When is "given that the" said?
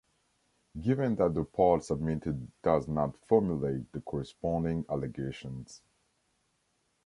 0.81-1.43